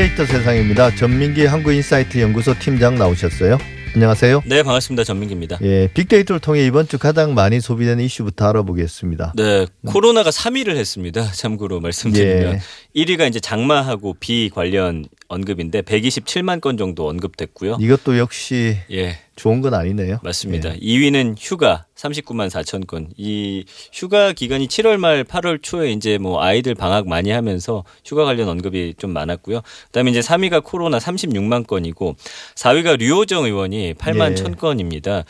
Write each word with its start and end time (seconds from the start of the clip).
빅데이터 0.00 0.24
세상입니다. 0.24 0.94
전민기 0.94 1.44
한국인사이트 1.44 2.22
연구소 2.22 2.58
팀장 2.58 2.94
나오셨어요. 2.94 3.58
안녕하세요. 3.94 4.44
네, 4.46 4.62
반갑습니다. 4.62 5.04
전민기입니다. 5.04 5.58
예, 5.60 5.88
빅데이터를 5.92 6.40
통해 6.40 6.64
이번 6.64 6.88
주 6.88 6.98
가장 6.98 7.34
많이 7.34 7.60
소비되는 7.60 8.02
이슈부터 8.02 8.48
알아보겠습니다. 8.48 9.34
네, 9.36 9.66
코로나가 9.84 10.30
3위를 10.30 10.76
했습니다. 10.76 11.30
참고로 11.32 11.80
말씀드리면 11.80 12.54
예. 12.54 12.60
1위가 12.96 13.28
이제 13.28 13.40
장마하고 13.40 14.16
비 14.18 14.48
관련 14.48 15.04
언급인데 15.30 15.82
127만 15.82 16.60
건 16.60 16.76
정도 16.76 17.08
언급됐고요. 17.08 17.78
이것도 17.80 18.18
역시 18.18 18.76
예, 18.90 19.16
좋은 19.36 19.60
건 19.60 19.74
아니네요. 19.74 20.18
맞습니다. 20.24 20.74
예. 20.74 20.78
2위는 20.78 21.36
휴가 21.38 21.86
39만 21.94 22.50
4천 22.50 22.86
건. 22.86 23.08
이 23.16 23.64
휴가 23.92 24.32
기간이 24.32 24.66
7월 24.66 24.96
말 24.96 25.22
8월 25.22 25.62
초에 25.62 25.92
이제 25.92 26.18
뭐 26.18 26.42
아이들 26.42 26.74
방학 26.74 27.06
많이 27.06 27.30
하면서 27.30 27.84
휴가 28.04 28.24
관련 28.24 28.48
언급이 28.48 28.94
좀 28.98 29.12
많았고요. 29.12 29.60
그다음에 29.86 30.10
이제 30.10 30.18
3위가 30.18 30.64
코로나 30.64 30.98
36만 30.98 31.64
건이고 31.64 32.16
4위가 32.56 32.98
류호정 32.98 33.44
의원이 33.44 33.94
8만 33.94 34.32
예. 34.32 34.34
1천 34.34 34.58
건입니다. 34.58 35.24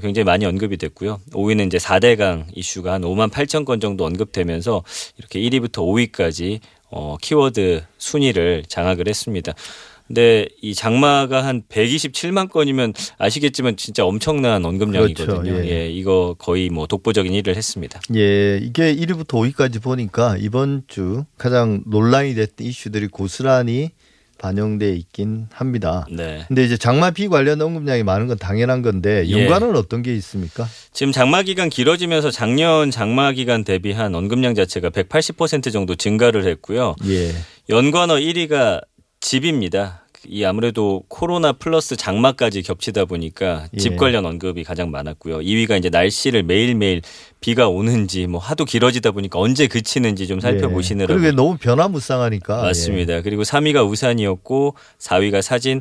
굉장히 0.00 0.24
많이 0.24 0.46
언급이 0.46 0.78
됐고요. 0.78 1.20
5위는 1.32 1.66
이제 1.66 1.76
4대강 1.76 2.46
이슈가 2.54 2.94
한 2.94 3.02
5만 3.02 3.30
8천 3.30 3.66
건 3.66 3.80
정도 3.80 4.06
언급되면서 4.06 4.82
이렇게 5.18 5.40
1위부터 5.40 5.82
5위까지 5.82 6.60
어, 6.92 7.16
키워드 7.20 7.82
순위를 7.98 8.64
장악을 8.68 9.08
했습니다. 9.08 9.52
근데 10.06 10.46
이 10.60 10.74
장마가 10.74 11.44
한 11.44 11.62
127만 11.70 12.50
건이면 12.50 12.92
아시겠지만 13.16 13.76
진짜 13.76 14.04
엄청난 14.04 14.64
언급량이거든요. 14.64 15.42
그렇죠. 15.42 15.64
예. 15.64 15.70
예, 15.70 15.90
이거 15.90 16.34
거의 16.38 16.68
뭐 16.68 16.86
독보적인 16.86 17.32
일을 17.32 17.56
했습니다. 17.56 18.00
예, 18.14 18.58
이게 18.58 18.94
1위부터 18.94 19.28
5위까지 19.28 19.82
보니까 19.82 20.36
이번 20.38 20.82
주 20.86 21.24
가장 21.38 21.82
논란이 21.86 22.34
됐던 22.34 22.66
이슈들이 22.66 23.08
고스란히 23.08 23.90
반영돼 24.42 24.92
있긴 24.96 25.46
합니다. 25.52 26.04
네. 26.10 26.44
근데 26.48 26.64
이제 26.64 26.76
장마 26.76 27.12
비 27.12 27.28
관련 27.28 27.62
언급량이 27.62 28.02
많은 28.02 28.26
건 28.26 28.36
당연한 28.36 28.82
건데 28.82 29.24
예. 29.26 29.30
연관은 29.30 29.76
어떤 29.76 30.02
게 30.02 30.12
있습니까? 30.16 30.66
지금 30.92 31.12
장마 31.12 31.42
기간 31.42 31.70
길어지면서 31.70 32.32
작년 32.32 32.90
장마 32.90 33.30
기간 33.32 33.62
대비한 33.62 34.16
언급량 34.16 34.56
자체가 34.56 34.90
180% 34.90 35.72
정도 35.72 35.94
증가를 35.94 36.44
했고요. 36.44 36.96
예. 37.06 37.30
연관어 37.68 38.16
1위가 38.16 38.82
집입니다. 39.20 40.01
이 40.28 40.44
아무래도 40.44 41.02
코로나 41.08 41.52
플러스 41.52 41.96
장마까지 41.96 42.62
겹치다 42.62 43.06
보니까 43.06 43.66
집 43.76 43.92
예. 43.92 43.96
관련 43.96 44.24
언급이 44.24 44.64
가장 44.64 44.90
많았고요. 44.90 45.38
2위가 45.38 45.78
이제 45.78 45.88
날씨를 45.88 46.42
매일매일 46.42 47.02
비가 47.40 47.68
오는지 47.68 48.26
뭐 48.26 48.40
하도 48.40 48.64
길어지다 48.64 49.10
보니까 49.10 49.38
언제 49.38 49.66
그치는지 49.66 50.26
좀 50.26 50.40
살펴보시느라고 50.40 51.20
예. 51.20 51.22
그리고 51.22 51.36
너무 51.36 51.56
변화무쌍하니까 51.58 52.58
예. 52.58 52.62
맞습니다. 52.62 53.22
그리고 53.22 53.42
3위가 53.42 53.88
우산이었고 53.88 54.76
4위가 54.98 55.42
사진, 55.42 55.80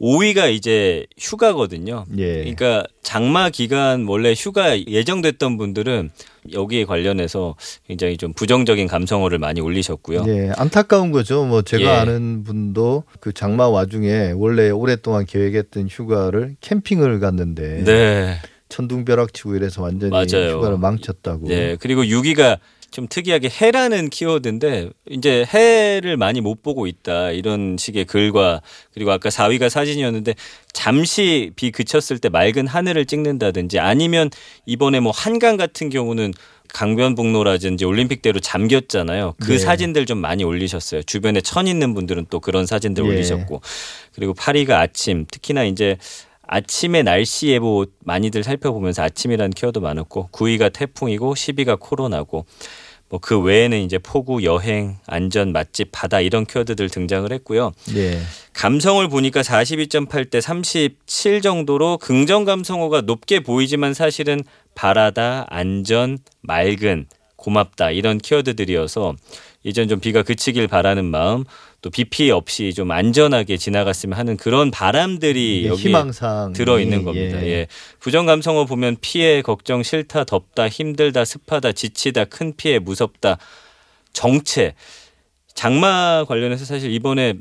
5위가 0.00 0.52
이제 0.52 1.06
휴가거든요. 1.18 2.06
예. 2.16 2.38
그러니까 2.38 2.84
장마 3.02 3.50
기간 3.50 4.06
원래 4.08 4.32
휴가 4.32 4.78
예정됐던 4.78 5.58
분들은 5.58 6.10
여기에 6.52 6.86
관련해서 6.86 7.54
굉장히 7.86 8.16
좀 8.16 8.32
부정적인 8.32 8.86
감성어를 8.86 9.38
많이 9.38 9.60
올리셨고요. 9.60 10.24
예, 10.26 10.52
안타까운 10.56 11.12
거죠. 11.12 11.44
뭐 11.44 11.60
제가 11.62 11.82
예. 11.82 11.88
아는 11.88 12.44
분도 12.44 13.04
그 13.20 13.32
장마 13.32 13.68
와중에 13.68 14.32
원래 14.36 14.70
오랫동안 14.70 15.26
계획했던 15.26 15.88
휴가를 15.90 16.56
캠핑을 16.62 17.20
갔는데 17.20 17.84
네. 17.84 18.36
천둥벼락치고 18.70 19.56
이래서 19.56 19.82
완전히 19.82 20.12
맞아요. 20.12 20.56
휴가를 20.56 20.78
망쳤다고. 20.78 21.48
네. 21.48 21.76
그리고 21.78 22.04
6위가 22.04 22.58
좀 22.90 23.06
특이하게 23.08 23.48
해라는 23.48 24.10
키워드인데 24.10 24.90
이제 25.10 25.46
해를 25.52 26.16
많이 26.16 26.40
못 26.40 26.62
보고 26.62 26.86
있다 26.86 27.30
이런 27.30 27.76
식의 27.78 28.04
글과 28.04 28.62
그리고 28.92 29.12
아까 29.12 29.28
4위가 29.28 29.68
사진이었는데 29.68 30.34
잠시 30.72 31.52
비 31.56 31.70
그쳤을 31.70 32.18
때 32.18 32.28
맑은 32.28 32.66
하늘을 32.66 33.06
찍는다든지 33.06 33.78
아니면 33.78 34.30
이번에 34.66 35.00
뭐 35.00 35.12
한강 35.14 35.56
같은 35.56 35.88
경우는 35.88 36.32
강변북로라든지 36.72 37.84
올림픽대로 37.84 38.38
잠겼잖아요. 38.40 39.34
그 39.40 39.52
네. 39.52 39.58
사진들 39.58 40.06
좀 40.06 40.18
많이 40.18 40.44
올리셨어요. 40.44 41.02
주변에 41.02 41.40
천 41.40 41.66
있는 41.66 41.94
분들은 41.94 42.26
또 42.30 42.40
그런 42.40 42.66
사진들 42.66 43.04
예. 43.04 43.08
올리셨고 43.08 43.60
그리고 44.14 44.34
8위가 44.34 44.72
아침 44.72 45.26
특히나 45.30 45.64
이제 45.64 45.96
아침의 46.52 47.04
날씨 47.04 47.48
예보 47.48 47.86
많이들 48.00 48.42
살펴보면서 48.42 49.02
아침이라는 49.02 49.52
키워드 49.52 49.78
많았고 49.78 50.30
9위가 50.32 50.72
태풍이고 50.72 51.34
10위가 51.34 51.78
코로나고 51.78 52.44
뭐 53.10 53.20
그 53.20 53.40
외에는 53.40 53.80
이제 53.82 53.98
폭우, 53.98 54.42
여행, 54.44 54.96
안전, 55.06 55.52
맛집, 55.52 55.88
바다 55.90 56.20
이런 56.20 56.46
키워드들 56.46 56.88
등장을 56.88 57.30
했고요. 57.30 57.72
예. 57.96 58.20
감성을 58.52 59.06
보니까 59.08 59.42
42.8 59.42 60.30
대 60.30 60.40
37 60.40 61.40
정도로 61.42 61.98
긍정 61.98 62.44
감성어가 62.44 63.02
높게 63.02 63.40
보이지만 63.40 63.94
사실은 63.94 64.42
바라다, 64.76 65.46
안전, 65.50 66.18
맑은, 66.42 67.06
고맙다 67.34 67.90
이런 67.90 68.18
키워드들이어서 68.18 69.16
이젠 69.64 69.88
좀 69.88 69.98
비가 69.98 70.22
그치길 70.22 70.68
바라는 70.68 71.04
마음 71.04 71.44
또 71.82 71.90
비 71.90 72.04
피해 72.04 72.30
없이 72.30 72.74
좀 72.74 72.90
안전하게 72.90 73.56
지나갔으면 73.56 74.18
하는 74.18 74.36
그런 74.36 74.70
바람들이 74.70 75.66
여기 75.66 75.88
희망상 75.88 76.52
들어 76.52 76.78
있는 76.78 77.04
겁니다. 77.04 77.42
예. 77.46 77.66
부정 78.00 78.26
감성어 78.26 78.66
보면 78.66 78.96
피해, 79.00 79.40
걱정, 79.40 79.82
싫다, 79.82 80.24
덥다, 80.24 80.68
힘들다, 80.68 81.24
습하다, 81.24 81.72
지치다, 81.72 82.26
큰 82.26 82.54
피해, 82.56 82.78
무섭다, 82.78 83.38
정체. 84.12 84.74
장마 85.54 86.24
관련해서 86.28 86.64
사실 86.64 86.92
이번에 86.92 87.34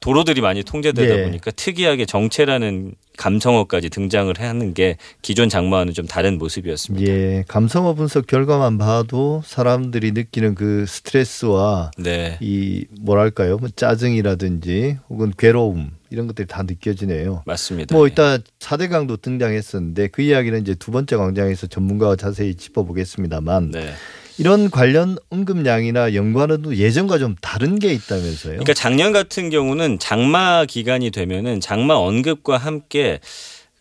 도로들이 0.00 0.40
많이 0.40 0.62
통제되다 0.62 1.18
예. 1.18 1.24
보니까 1.24 1.50
특이하게 1.50 2.06
정체라는 2.06 2.94
감성어까지 3.18 3.90
등장을 3.90 4.32
하는 4.38 4.72
게 4.72 4.96
기존 5.20 5.50
장마와는 5.50 5.92
좀 5.92 6.06
다른 6.06 6.38
모습이었습니다. 6.38 7.12
예, 7.12 7.44
감성어 7.46 7.92
분석 7.92 8.26
결과만 8.26 8.78
봐도 8.78 9.42
사람들이 9.44 10.12
느끼는 10.12 10.54
그 10.54 10.86
스트레스와 10.86 11.90
네. 11.98 12.38
이 12.40 12.86
뭐랄까요, 12.98 13.58
뭐 13.58 13.68
짜증이라든지 13.68 14.96
혹은 15.10 15.34
괴로움 15.36 15.90
이런 16.08 16.26
것들이 16.26 16.48
다 16.48 16.62
느껴지네요. 16.62 17.42
맞습니다. 17.44 17.94
뭐 17.94 18.06
예. 18.06 18.10
이따 18.10 18.38
4대강도 18.58 19.20
등장했었는데 19.20 20.08
그 20.08 20.22
이야기는 20.22 20.62
이제 20.62 20.74
두 20.74 20.90
번째 20.90 21.16
광장에서 21.16 21.66
전문가와 21.66 22.16
자세히 22.16 22.54
짚어보겠습니다만 22.54 23.70
네. 23.72 23.92
이런 24.40 24.70
관련 24.70 25.18
언급량이나 25.28 26.14
연관어도 26.14 26.76
예전과 26.76 27.18
좀 27.18 27.36
다른 27.42 27.78
게 27.78 27.92
있다면서요? 27.92 28.52
그러니까 28.54 28.72
작년 28.72 29.12
같은 29.12 29.50
경우는 29.50 29.98
장마 29.98 30.64
기간이 30.64 31.10
되면은 31.10 31.60
장마 31.60 31.94
언급과 31.94 32.56
함께 32.56 33.20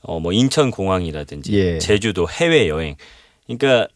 어 0.01 0.19
뭐 0.19 0.31
인천 0.33 0.69
공항이라든지 0.71 1.53
예. 1.53 1.77
제주도 1.79 2.29
해외 2.29 2.67
여행. 2.67 2.95
그러니까 3.47 3.87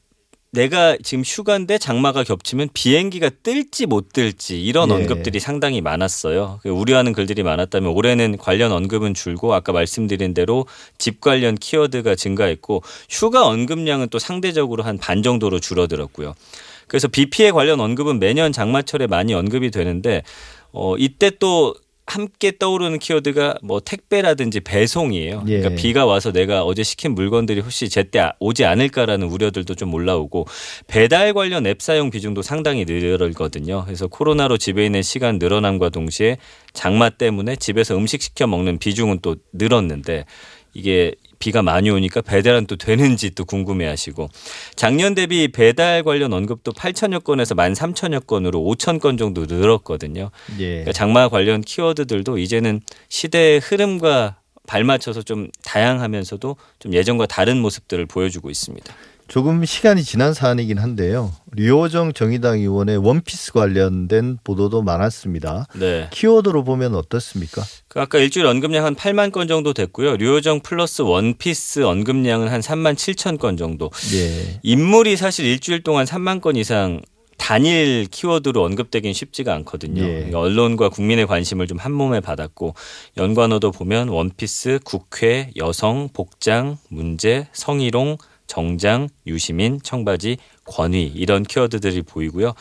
내가 0.53 0.95
지금 1.01 1.23
휴가인데 1.25 1.79
장마가 1.79 2.23
겹치면 2.23 2.69
비행기가 2.73 3.31
뜰지 3.41 3.87
못 3.87 4.13
뜰지 4.13 4.63
이런 4.63 4.89
예. 4.91 4.93
언급들이 4.93 5.39
상당히 5.39 5.81
많았어요. 5.81 6.59
그 6.61 6.69
우려하는 6.69 7.11
글들이 7.11 7.41
많았다면 7.41 7.91
올해는 7.91 8.37
관련 8.37 8.71
언급은 8.71 9.15
줄고 9.15 9.55
아까 9.55 9.71
말씀드린 9.71 10.35
대로 10.35 10.67
집 10.99 11.21
관련 11.21 11.55
키워드가 11.55 12.15
증가했고 12.15 12.83
휴가 13.09 13.47
언급량은 13.47 14.09
또 14.09 14.19
상대적으로 14.19 14.83
한 14.83 14.97
반 14.99 15.23
정도로 15.23 15.59
줄어들었고요. 15.59 16.33
그래서 16.87 17.07
비 17.07 17.29
피해 17.29 17.49
관련 17.51 17.79
언급은 17.79 18.19
매년 18.19 18.51
장마철에 18.51 19.07
많이 19.07 19.33
언급이 19.33 19.71
되는데 19.71 20.21
어 20.71 20.95
이때 20.97 21.31
또 21.39 21.73
함께 22.05 22.51
떠오르는 22.57 22.99
키워드가 22.99 23.59
뭐 23.63 23.79
택배라든지 23.79 24.59
배송이에요. 24.59 25.43
예. 25.47 25.59
그러니까 25.59 25.81
비가 25.81 26.05
와서 26.05 26.31
내가 26.31 26.63
어제 26.63 26.83
시킨 26.83 27.15
물건들이 27.15 27.61
혹시 27.61 27.89
제때 27.89 28.29
오지 28.39 28.65
않을까라는 28.65 29.27
우려들도 29.27 29.75
좀 29.75 29.93
올라오고 29.93 30.45
배달 30.87 31.33
관련 31.33 31.65
앱 31.65 31.81
사용 31.81 32.09
비중도 32.09 32.41
상당히 32.41 32.85
늘어거든요. 32.85 33.83
그래서 33.85 34.07
코로나로 34.07 34.57
집에 34.57 34.85
있는 34.85 35.01
시간 35.01 35.39
늘어남과 35.39 35.89
동시에 35.89 36.37
장마 36.73 37.09
때문에 37.09 37.55
집에서 37.55 37.95
음식 37.95 38.21
시켜 38.21 38.47
먹는 38.47 38.79
비중은 38.79 39.19
또 39.21 39.37
늘었는데 39.53 40.25
이게 40.73 41.13
비가 41.39 41.61
많이 41.61 41.89
오니까 41.89 42.21
배달은 42.21 42.67
또 42.67 42.75
되는지 42.75 43.31
또 43.31 43.45
궁금해하시고 43.45 44.29
작년 44.75 45.15
대비 45.15 45.47
배달 45.49 46.03
관련 46.03 46.33
언급도 46.33 46.71
8천여 46.73 47.23
건에서 47.23 47.55
1만 47.55 47.75
3천여 47.75 48.27
건으로 48.27 48.59
5천 48.59 48.99
건 48.99 49.17
정도 49.17 49.45
늘었거든요. 49.45 50.31
예. 50.59 50.67
그러니까 50.67 50.91
장마 50.91 51.29
관련 51.29 51.61
키워드들도 51.61 52.37
이제는 52.37 52.81
시대의 53.09 53.59
흐름과 53.59 54.37
발맞춰서 54.67 55.23
좀 55.23 55.49
다양하면서도 55.63 56.55
좀 56.79 56.93
예전과 56.93 57.25
다른 57.25 57.57
모습들을 57.59 58.05
보여주고 58.05 58.49
있습니다. 58.49 58.93
조금 59.27 59.65
시간이 59.65 60.03
지난 60.03 60.33
사안이긴 60.33 60.77
한데요. 60.77 61.31
류호정 61.55 62.13
정의당 62.13 62.59
의원의 62.59 62.97
원피스 62.97 63.53
관련된 63.53 64.37
보도도 64.43 64.81
많았습니다. 64.83 65.67
네. 65.75 66.07
키워드로 66.11 66.63
보면 66.63 66.93
어떻습니까? 66.95 67.63
그 67.87 67.99
아까 67.99 68.19
일주일 68.19 68.45
언급량 68.45 68.85
한 68.85 68.95
8만 68.95 69.31
건 69.31 69.47
정도 69.47 69.73
됐고요. 69.73 70.17
류호정 70.17 70.59
플러스 70.61 71.01
원피스 71.01 71.83
언급량은 71.83 72.49
한 72.49 72.61
3만 72.61 72.95
7천 72.95 73.39
건 73.39 73.57
정도. 73.57 73.89
예. 74.13 74.59
인물이 74.61 75.15
사실 75.17 75.45
일주일 75.45 75.83
동안 75.83 76.05
3만 76.05 76.41
건 76.41 76.55
이상 76.55 77.01
단일 77.37 78.07
키워드로 78.09 78.63
언급되긴 78.63 79.13
쉽지가 79.13 79.53
않거든요. 79.55 80.03
예. 80.03 80.07
그러니까 80.15 80.39
언론과 80.39 80.89
국민의 80.89 81.27
관심을 81.27 81.67
좀 81.67 81.73
한 81.79 81.91
몸에 81.91 82.19
받았고 82.19 82.75
연관어도 83.17 83.71
보면 83.71 84.07
원피스, 84.09 84.79
국회, 84.85 85.49
여성, 85.57 86.09
복장, 86.13 86.77
문제, 86.89 87.47
성희롱, 87.51 88.17
정장, 88.53 89.09
유시민, 89.25 89.79
청바지, 89.81 90.37
권위 90.65 91.11
이런 91.15 91.41
키워드들이 91.41 92.03
보이고요. 92.03 92.53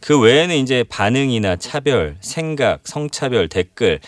그 0.00 0.18
외에는 0.18 0.56
이제 0.56 0.82
반응이나 0.88 1.56
차별, 1.56 2.16
생각, 2.22 2.88
성차별, 2.88 3.46
댓글 3.50 4.00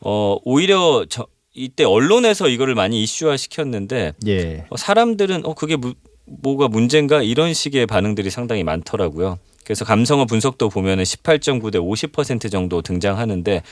어 0.00 0.36
오히려 0.44 1.06
저 1.08 1.26
이때 1.54 1.84
언론에서 1.84 2.48
이거를 2.48 2.74
많이 2.74 3.02
이슈화 3.02 3.38
시켰는데 3.38 4.12
예. 4.26 4.66
어, 4.68 4.76
사람들은 4.76 5.46
어 5.46 5.54
그게 5.54 5.76
무, 5.76 5.94
뭐가 6.26 6.68
문제인가 6.68 7.22
이런 7.22 7.54
식의 7.54 7.86
반응들이 7.86 8.28
상당히 8.28 8.62
많더라고요. 8.62 9.38
그래서 9.64 9.86
감성어 9.86 10.26
분석도 10.26 10.68
보면은 10.68 11.04
18.9 11.04 11.72
대 11.72 11.78
50% 11.78 12.50
정도 12.52 12.82
등장하는데 12.82 13.62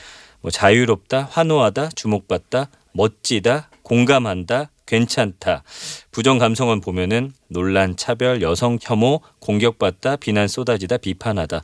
뭐 0.41 0.49
자유롭다, 0.49 1.27
환호하다, 1.29 1.89
주목받다, 1.89 2.71
멋지다, 2.93 3.69
공감한다, 3.83 4.71
괜찮다. 4.85 5.63
부정 6.11 6.37
감성은 6.37 6.81
보면은 6.81 7.31
논란, 7.47 7.95
차별, 7.95 8.41
여성 8.41 8.77
혐오, 8.81 9.21
공격받다, 9.39 10.17
비난 10.17 10.47
쏟아지다, 10.47 10.97
비판하다. 10.97 11.61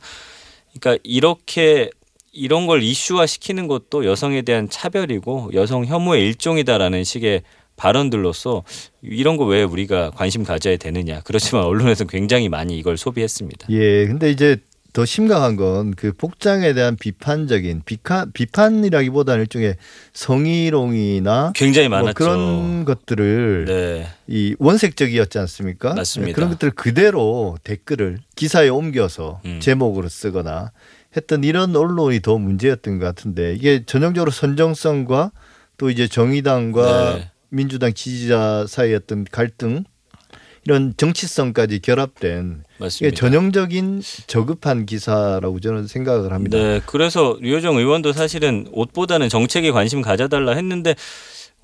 그러니까 0.78 1.00
이렇게 1.04 1.90
이런 2.32 2.66
걸 2.66 2.82
이슈화 2.82 3.26
시키는 3.26 3.66
것도 3.66 4.04
여성에 4.04 4.42
대한 4.42 4.68
차별이고 4.68 5.50
여성 5.54 5.84
혐오의 5.84 6.24
일종이다라는 6.26 7.04
식의 7.04 7.42
발언들로서 7.76 8.64
이런 9.02 9.36
거 9.36 9.44
왜 9.46 9.62
우리가 9.62 10.10
관심 10.10 10.42
가져야 10.44 10.76
되느냐. 10.76 11.20
그렇지만 11.20 11.64
언론에서는 11.66 12.08
굉장히 12.08 12.48
많이 12.48 12.76
이걸 12.78 12.96
소비했습니다. 12.96 13.68
예. 13.70 14.06
근데 14.06 14.30
이제 14.30 14.56
더 14.92 15.04
심각한 15.04 15.56
건 15.56 15.78
그 15.96 16.12
복장에 16.12 16.72
대한 16.74 16.96
비판적인 16.96 17.82
비판 17.84 18.32
비판이라기보다는 18.32 19.42
일종의 19.42 19.76
성희롱이나 20.12 21.52
굉장히 21.54 21.88
뭐 21.88 21.98
많았죠. 21.98 22.14
그런 22.14 22.84
것들을 22.84 23.64
네. 23.66 24.06
이 24.26 24.54
원색적이었지 24.58 25.38
않습니까? 25.38 25.94
맞습니다. 25.94 26.34
그런 26.34 26.50
것들 26.50 26.70
그대로 26.70 27.56
댓글을 27.64 28.18
기사에 28.36 28.68
옮겨서 28.68 29.40
음. 29.44 29.60
제목으로 29.60 30.08
쓰거나 30.08 30.72
했던 31.16 31.44
이런 31.44 31.74
언론이 31.74 32.20
더 32.20 32.38
문제였던 32.38 32.98
것 32.98 33.04
같은데 33.06 33.54
이게 33.54 33.84
전형적으로 33.84 34.30
선정성과 34.30 35.32
또 35.78 35.90
이제 35.90 36.06
정의당과 36.06 37.14
네. 37.14 37.30
민주당 37.50 37.92
지지자 37.92 38.66
어떤 38.96 39.24
갈등 39.24 39.84
이런 40.68 40.92
정치성까지 40.98 41.78
결합된 41.78 42.62
맞습니다. 42.76 43.16
전형적인 43.16 44.02
저급한 44.26 44.84
기사라고 44.84 45.60
저는 45.60 45.86
생각을 45.86 46.34
합니다. 46.34 46.58
네. 46.58 46.82
그래서 46.84 47.38
류호정 47.40 47.78
의원도 47.78 48.12
사실은 48.12 48.68
옷보다는 48.72 49.30
정책에 49.30 49.70
관심 49.70 50.02
가져달라 50.02 50.52
했는데 50.52 50.94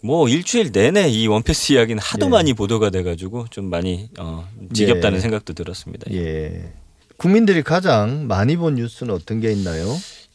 뭐 0.03 0.27
일주일 0.27 0.73
내내 0.73 1.11
이 1.11 1.27
원피스 1.27 1.75
이야기는 1.75 2.01
하도 2.03 2.27
예. 2.27 2.31
많이 2.31 2.55
보도가 2.55 2.89
돼가지고 2.89 3.45
좀 3.51 3.67
많이 3.67 4.09
어, 4.19 4.49
지겹다는 4.73 5.19
예. 5.19 5.21
생각도 5.21 5.53
들었습니다. 5.53 6.11
예. 6.11 6.73
국민들이 7.19 7.63
가장 7.63 8.27
많이 8.27 8.57
본 8.57 8.77
뉴스는 8.77 9.13
어떤 9.15 9.41
게 9.41 9.53
있나요? 9.53 9.87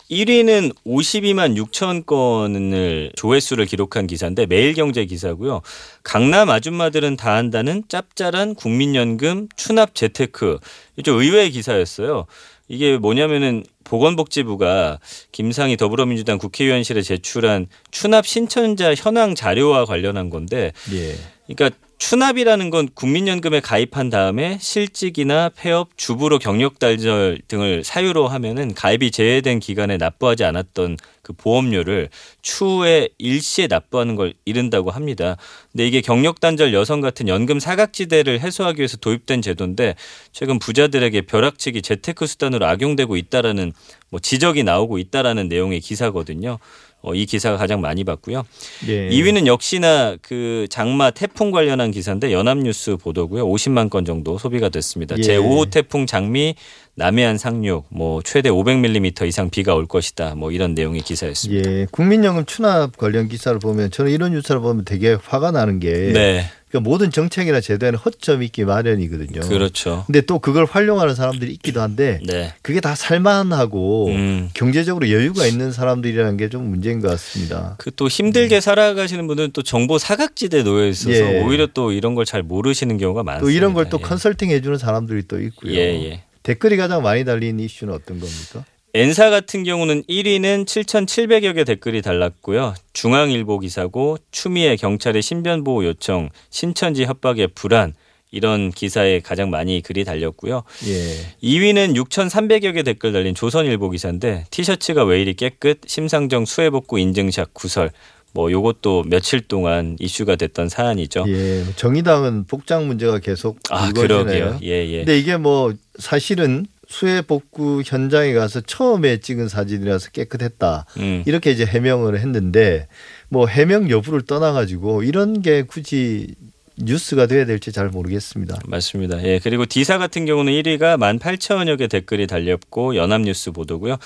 1위는 0.10 0.74
52만 0.86 1.56
6천 1.56 2.06
건을 2.06 3.12
조회수를 3.16 3.66
기록한 3.66 4.08
기사인데 4.08 4.46
매일경제 4.48 5.06
기사고요. 5.06 5.62
강남 6.04 6.50
아줌마들은 6.50 7.16
다 7.16 7.36
한다는 7.36 7.84
짭짤한 7.88 8.56
국민연금 8.56 9.48
추납 9.56 9.94
재테크. 9.94 10.58
좀 11.04 11.20
의외의 11.20 11.52
기사였어요. 11.52 12.26
이게 12.68 12.98
뭐냐면은 12.98 13.64
보건복지부가 13.84 15.00
김상희 15.32 15.78
더불어민주당 15.78 16.38
국회의원실에 16.38 17.02
제출한 17.02 17.68
추납 17.90 18.28
신청자 18.28 18.94
현황 18.94 19.34
자료와 19.34 19.86
관련한 19.86 20.30
건데 20.30 20.72
예. 20.94 21.16
그러니까 21.48 21.78
추납이라는 22.00 22.70
건 22.70 22.88
국민연금에 22.94 23.60
가입한 23.60 24.10
다음에 24.10 24.58
실직이나 24.62 25.50
폐업, 25.50 25.90
주부로 25.98 26.40
경력 26.40 26.80
단절 26.80 27.40
등을 27.50 27.84
사유로 27.84 28.30
하면은 28.30 28.74
가입이 28.74 29.12
제외된 29.12 29.60
기간에 29.60 29.98
납부하지 29.98 30.46
않았던 30.46 30.96
그 31.22 31.34
보험료를 31.34 32.10
추후에 32.42 33.10
일시에 33.18 33.68
납부하는 33.68 34.16
걸 34.16 34.34
이른다고 34.46 34.92
합니다. 34.92 35.36
근데 35.74 35.86
이게 35.86 36.00
경력 36.00 36.40
단절 36.40 36.74
여성 36.74 37.02
같은 37.02 37.28
연금 37.28 37.60
사각지대를 37.60 38.40
해소하기 38.40 38.80
위해서 38.80 38.96
도입된 38.96 39.42
제도인데 39.42 39.96
최근 40.32 40.58
부자들에게 40.58 41.22
벼락치기 41.24 41.82
재테크 41.82 42.28
수단으로 42.28 42.66
악용되고 42.66 43.18
있다라는 43.18 43.74
뭐 44.10 44.22
지적이 44.22 44.64
나오고 44.64 45.00
있다라는 45.00 45.50
내용의 45.50 45.82
기사거든요. 45.82 46.60
어, 47.02 47.14
이 47.14 47.26
기사가 47.26 47.58
가장 47.58 47.82
많이 47.82 48.04
봤고요. 48.04 48.44
예. 48.88 49.10
2위는 49.10 49.48
역시나 49.48 50.18
그 50.22 50.68
장마 50.70 51.12
태풍 51.12 51.52
관련한 51.52 51.92
기사인데 51.92 52.34
연합뉴스 52.34 52.98
보도고요. 52.98 53.48
50만 53.48 53.90
건 53.90 54.04
정도 54.04 54.38
소비가 54.38 54.70
됐습니다. 54.70 55.16
예. 55.18 55.22
제5호 55.22 55.70
태풍 55.70 56.06
장미 56.06 56.56
남해안 56.96 57.38
상륙 57.38 57.86
뭐 57.90 58.22
최대 58.22 58.50
500mm 58.50 59.26
이상 59.26 59.50
비가 59.50 59.74
올 59.74 59.88
것이다. 59.88 60.36
뭐 60.36 60.52
이런 60.52 60.74
내용의 60.74 61.02
기사였습니다. 61.02 61.72
예, 61.72 61.88
국민연금 61.92 62.46
추납 62.46 62.98
관련 62.98 63.30
기사를 63.30 63.58
보면 63.60 63.90
저는 63.92 64.12
이런 64.12 64.34
뉴스를 64.34 64.60
보면 64.60 64.84
되게 64.84 65.14
화가 65.14 65.52
나는 65.52 65.80
게 65.80 66.12
네. 66.12 66.44
그러니까 66.70 66.90
모든 66.90 67.10
정책이나 67.12 67.62
제도에는 67.62 67.98
허점이 68.00 68.46
있기 68.48 68.64
마련이거든요. 68.66 69.42
그렇죠. 69.42 70.04
근데 70.06 70.22
또 70.22 70.40
그걸 70.40 70.66
활용하는 70.66 71.16
사람들이 71.16 71.52
있기도 71.54 71.82
한데 71.82 72.20
네. 72.26 72.54
그게 72.62 72.80
다 72.80 72.96
살만하고 72.96 74.08
음. 74.10 74.50
경제적으로 74.54 75.10
여유가 75.10 75.46
있는 75.46 75.72
사람들이라는 75.72 76.38
게 76.38 76.50
좀 76.50 76.68
문제인 76.70 77.00
것 77.00 77.10
같습니다. 77.10 77.76
그 77.78 77.92
또 77.92 78.08
힘들게 78.08 78.62
살아가시는 78.62 79.28
분들은 79.28 79.52
또 79.54 79.62
정보 79.62 79.98
사각지대에 79.98 80.64
놓여 80.64 80.88
있어서 80.88 81.12
예. 81.12 81.42
오히려 81.42 81.68
또 81.74 81.92
이런 81.92 82.16
걸 82.16 82.24
잘 82.26 82.44
모르시는 82.44 82.98
경우가 82.98 83.24
많습니다. 83.24 83.46
또 83.46 83.50
이런 83.50 83.74
걸또 83.74 83.98
예. 84.02 84.08
컨설팅 84.08 84.52
해주는 84.52 84.78
사람들이 84.78 85.24
또 85.28 85.42
있고요. 85.42 85.74
예, 85.74 85.78
예. 86.06 86.24
댓글이 86.44 86.78
가장 86.78 87.02
많이 87.02 87.26
달린 87.26 87.60
이슈는 87.60 87.94
어떤 87.94 88.20
겁니까? 88.20 88.64
엔사 88.94 89.30
같은 89.30 89.64
경우는 89.64 90.04
1위는 90.04 90.66
7,700여 90.66 91.56
개 91.56 91.64
댓글이 91.64 92.02
달랐고요. 92.02 92.74
중앙일보 92.94 93.60
기사고 93.60 94.18
추미애 94.32 94.76
경찰의 94.76 95.22
신변 95.22 95.64
보호 95.64 95.86
요청, 95.86 96.30
신천지 96.50 97.06
협박의 97.06 97.50
불안 97.54 97.94
이런 98.32 98.72
기사에 98.72 99.20
가장 99.20 99.50
많이 99.50 99.82
글이 99.82 100.06
달렸고요. 100.06 100.64
예. 100.88 101.16
2위는 101.44 101.96
6,300여 101.96 102.74
개 102.74 102.84
댓글 102.84 103.12
달린 103.12 103.36
조선일보 103.36 103.92
기사인데 103.92 104.46
티셔츠가 104.52 105.04
왜 105.04 105.22
이리 105.22 105.34
깨끗, 105.36 105.82
심상정 105.86 106.46
수해복구 106.46 107.00
인증샷 107.00 107.54
구설 107.54 107.92
뭐 108.32 108.52
요것도 108.52 109.06
며칠 109.08 109.42
동안 109.42 109.98
이슈가 110.00 110.36
됐던 110.36 110.70
사안이죠. 110.70 111.26
예. 111.28 111.64
정의당은 111.76 112.46
복장 112.46 112.88
문제가 112.88 113.20
계속 113.20 113.60
아, 113.70 113.86
불거지네요. 113.86 114.24
그러게요. 114.26 114.60
예, 114.64 114.88
예. 114.88 114.98
근데 114.98 115.18
이게 115.18 115.38
뭐 115.38 115.74
사실은 115.98 116.66
수해 116.90 117.22
복구 117.22 117.84
현장에 117.86 118.34
가서 118.34 118.62
처음에 118.62 119.20
찍은 119.20 119.48
사진이라서 119.48 120.10
깨끗했다. 120.10 120.86
음. 120.98 121.24
이렇게 121.28 121.52
이제 121.52 121.64
해명을 121.64 122.20
했는데 122.20 122.88
뭐 123.30 123.46
해명 123.46 123.92
여부를 123.92 124.24
떠나가지고 124.24 125.04
이런 125.04 125.44
게 125.44 125.62
굳이 125.62 126.34
뉴스가 126.78 127.28
돼야 127.28 127.46
될지 127.46 127.72
잘 127.72 127.90
모르겠습니다. 127.90 128.60
맞습니다. 128.66 129.24
예. 129.24 129.40
그리고 129.40 129.68
디사 129.68 130.00
같은 130.00 130.26
경우는 130.26 130.52
1위가 130.52 130.98
18,000여 130.98 131.78
개 131.78 131.88
댓글이 131.88 132.26
달렸고 132.26 132.96
연합뉴스 132.96 133.52
보도고요. 133.52 133.98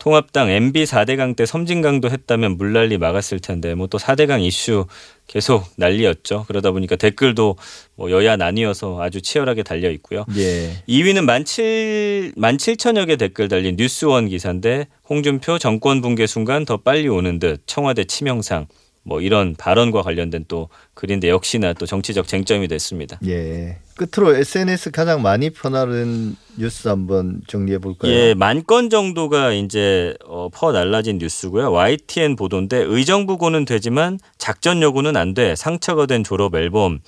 통합당 0.00 0.48
MB 0.48 0.84
4대강 0.84 1.36
때 1.36 1.44
섬진강도 1.44 2.10
했다면 2.10 2.56
물난리 2.56 2.96
막았을 2.98 3.38
텐데 3.38 3.74
뭐 3.74 3.90
또 3.90 3.98
4대강 3.98 4.42
이슈 4.42 4.86
계속 5.26 5.64
난리였죠. 5.76 6.46
그러다 6.48 6.70
보니까 6.70 6.96
댓글도 6.96 7.56
뭐 7.96 8.10
여야 8.10 8.36
나뉘어서 8.36 9.02
아주 9.02 9.20
치열하게 9.20 9.62
달려 9.62 9.90
있고요. 9.90 10.24
예. 10.36 10.72
2위는 10.88 11.26
17, 11.46 12.32
17,000여 12.36 13.06
개 13.06 13.16
댓글 13.16 13.48
달린 13.48 13.76
뉴스원 13.76 14.28
기사인데 14.28 14.86
홍준표 15.08 15.58
정권 15.58 16.00
붕괴 16.00 16.26
순간 16.26 16.64
더 16.64 16.78
빨리 16.78 17.08
오는 17.08 17.38
듯 17.38 17.62
청와대 17.66 18.04
치명상 18.04 18.66
뭐 19.02 19.20
이런 19.20 19.54
발언과 19.56 20.02
관련된 20.02 20.44
또 20.48 20.68
글인데 20.94 21.28
역시나 21.28 21.72
또 21.74 21.86
정치적 21.86 22.26
쟁점이 22.26 22.68
됐습니다. 22.68 23.18
예. 23.26 23.78
끝으로 24.00 24.34
SNS 24.34 24.92
가장 24.92 25.20
많이 25.20 25.50
퍼나른 25.50 26.34
뉴스 26.56 26.88
한번 26.88 27.42
정리해 27.46 27.78
볼까요? 27.78 28.10
예, 28.10 28.34
만 28.34 28.62
건 28.64 28.88
정도가 28.88 29.52
이제 29.52 30.14
어, 30.26 30.48
퍼 30.52 30.72
날라진 30.72 31.18
뉴스고요. 31.18 31.70
YTN 31.72 32.36
보도인데 32.36 32.78
의정부고는 32.78 33.64
되지만 33.66 34.18
작전 34.38 34.80
요구는 34.80 35.16
안 35.16 35.34
돼. 35.34 35.54
상처가 35.56 36.06
된 36.06 36.24
졸업 36.24 36.54
앨범. 36.54 37.00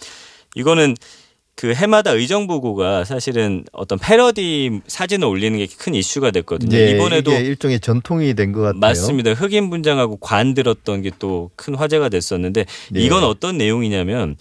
이거는 0.55 0.95
그 1.55 1.75
해마다 1.75 2.13
의정부고가 2.13 3.05
사실은 3.05 3.65
어떤 3.73 3.99
패러디 3.99 4.81
사진을 4.87 5.29
올리는 5.29 5.57
게 5.59 5.67
큰 5.79 5.95
이슈가 5.95 6.31
됐거든요. 6.31 6.77
예, 6.77 6.91
이번에도 6.91 7.31
일종의 7.33 7.81
전통이 7.81 8.35
된 8.35 8.53
것 8.53 8.63
같아요. 8.63 8.81
맞습니다. 8.81 9.33
흑인 9.35 9.69
분장하고 9.71 10.17
관 10.17 10.55
들었던 10.55 11.03
게 11.03 11.11
또 11.19 11.51
큰 11.57 11.75
화제가 11.75 12.09
됐었는데 12.09 12.65
네. 12.91 13.01
이건 13.01 13.23
어떤 13.25 13.59
내용이냐면 13.59 14.37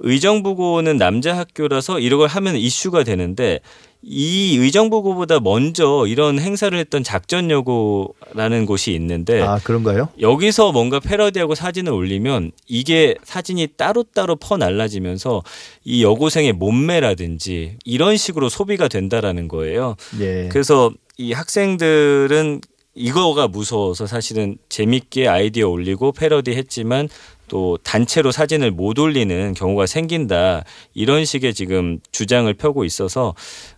의정부고는 0.00 0.96
남자 0.96 1.36
학교라서 1.36 1.98
이걸 2.00 2.28
하면 2.28 2.56
이슈가 2.56 3.04
되는데 3.04 3.60
이 4.02 4.56
의정부고보다 4.56 5.40
먼저 5.40 6.06
이런 6.06 6.38
행사를 6.38 6.76
했던 6.76 7.02
작전여고라는 7.02 8.64
곳이 8.64 8.94
있는데 8.94 9.42
아 9.42 9.58
그런가요? 9.62 10.08
여기서 10.18 10.72
뭔가 10.72 11.00
패러디하고 11.00 11.54
사진을 11.54 11.92
올리면 11.92 12.52
이게 12.66 13.14
사진이 13.24 13.68
따로따로 13.76 14.36
퍼 14.36 14.56
날라지면서 14.56 15.42
이 15.84 16.02
여고생의 16.02 16.54
몸매라든지 16.54 17.76
이런 17.84 18.16
식으로 18.16 18.48
소비가 18.48 18.88
된다라는 18.88 19.48
거예요. 19.48 19.96
예. 20.20 20.48
그래서 20.50 20.90
이 21.18 21.32
학생들은 21.32 22.62
이거가 23.00 23.48
무서워서 23.48 24.06
사실은 24.06 24.58
재밌게 24.68 25.26
아이디어 25.26 25.68
올리고 25.68 26.12
패러디 26.12 26.52
했지만 26.52 27.08
또 27.48 27.78
단체로 27.82 28.30
사진을 28.30 28.70
못 28.70 28.98
올리는 28.98 29.54
경우가 29.54 29.86
생긴다. 29.86 30.64
이런 30.94 31.24
식의 31.24 31.54
지금 31.54 31.98
주장을 32.12 32.52
펴고 32.54 32.84
있어서 32.84 33.34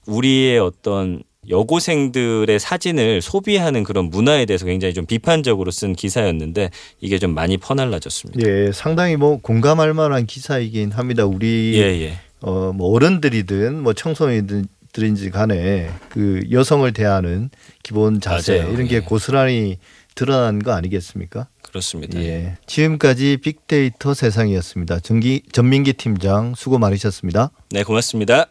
우리의 0.07 0.59
어떤 0.59 1.23
여고생들의 1.49 2.59
사진을 2.59 3.21
소비하는 3.23 3.83
그런 3.85 4.11
문화에 4.11 4.45
대해서 4.45 4.67
굉장히 4.67 4.95
좀 4.95 5.07
비판적으로 5.07 5.71
쓴 5.71 5.95
기사였는데 5.95 6.71
이게 7.01 7.19
좀 7.19 7.35
많이 7.35 7.57
퍼날라졌습니다. 7.57 8.49
예, 8.49 8.71
상당히 8.73 9.17
뭐 9.17 9.39
공감할 9.41 9.95
만한 9.95 10.27
기사이긴 10.27 10.93
합니다. 10.93 11.25
우리 11.25 11.75
예, 11.77 12.01
예. 12.03 12.19
어, 12.41 12.73
뭐 12.75 12.93
어른들이든 12.95 13.83
뭐 13.83 13.93
청소년 13.93 14.67
들인지 14.93 15.31
간에 15.31 15.91
그 16.11 16.43
여성을 16.51 16.91
대하는 16.93 17.51
기본 17.83 18.21
자세 18.21 18.59
맞아요. 18.59 18.73
이런 18.73 18.87
게 18.87 18.97
예. 18.97 19.01
고스란히 19.01 19.79
드러난 20.15 20.59
거 20.63 20.73
아니겠습니까? 20.73 21.49
그렇습니다. 21.63 22.21
예. 22.21 22.57
지금까지 22.67 23.39
빅데이터 23.39 24.13
세상이었습니다. 24.15 25.01
전기 25.01 25.43
전민기 25.53 25.95
팀장 25.95 26.55
수고 26.55 26.79
많으셨습니다. 26.79 27.51
네, 27.71 27.83
고맙습니다. 27.83 28.49